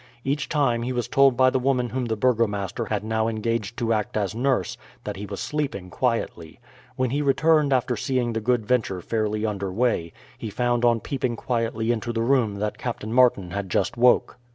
[0.23, 3.93] Each time he was told by the woman whom the burgomaster had now engaged to
[3.93, 6.59] act as nurse, that he was sleeping quietly.
[6.95, 11.35] When he returned after seeing the Good Venture fairly under way, he found on peeping
[11.35, 14.39] quietly into the room that Captain Martin had just woke.